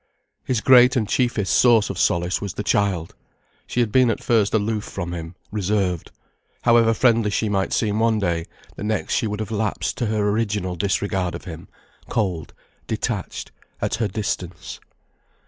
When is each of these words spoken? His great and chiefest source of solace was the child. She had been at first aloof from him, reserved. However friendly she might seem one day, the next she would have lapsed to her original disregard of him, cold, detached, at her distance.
His 0.43 0.61
great 0.61 0.95
and 0.95 1.07
chiefest 1.07 1.53
source 1.55 1.91
of 1.91 1.99
solace 1.99 2.41
was 2.41 2.55
the 2.55 2.63
child. 2.63 3.13
She 3.67 3.81
had 3.81 3.91
been 3.91 4.09
at 4.09 4.23
first 4.23 4.51
aloof 4.51 4.83
from 4.83 5.13
him, 5.13 5.35
reserved. 5.51 6.09
However 6.63 6.91
friendly 6.95 7.29
she 7.29 7.49
might 7.49 7.71
seem 7.71 7.99
one 7.99 8.17
day, 8.17 8.47
the 8.75 8.83
next 8.83 9.13
she 9.13 9.27
would 9.27 9.39
have 9.39 9.51
lapsed 9.51 9.99
to 9.99 10.07
her 10.07 10.27
original 10.27 10.75
disregard 10.75 11.35
of 11.35 11.45
him, 11.45 11.67
cold, 12.09 12.55
detached, 12.87 13.51
at 13.79 13.93
her 14.01 14.07
distance. 14.07 14.79